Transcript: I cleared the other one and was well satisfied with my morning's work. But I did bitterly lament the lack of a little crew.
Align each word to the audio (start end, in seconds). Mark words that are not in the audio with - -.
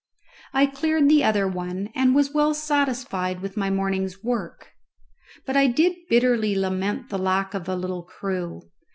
I 0.51 0.65
cleared 0.65 1.09
the 1.09 1.23
other 1.23 1.47
one 1.47 1.91
and 1.93 2.15
was 2.15 2.33
well 2.33 2.55
satisfied 2.55 3.39
with 3.39 3.55
my 3.55 3.69
morning's 3.69 4.23
work. 4.23 4.69
But 5.45 5.55
I 5.55 5.67
did 5.67 5.95
bitterly 6.09 6.55
lament 6.57 7.09
the 7.09 7.19
lack 7.19 7.53
of 7.53 7.69
a 7.69 7.75
little 7.75 8.01
crew. 8.01 8.61